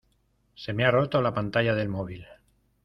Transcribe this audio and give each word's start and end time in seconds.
Se 0.61 0.73
me 0.73 0.83
ha 0.83 0.89
roto 0.89 1.21
la 1.21 1.31
pantalla 1.31 1.75
del 1.75 1.87
móvil. 1.87 2.25